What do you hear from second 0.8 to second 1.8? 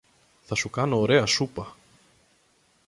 ωραία σούπα.